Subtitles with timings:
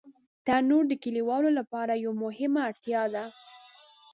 [0.45, 3.25] تنور د کلیوالو لپاره یوه مهمه اړتیا ده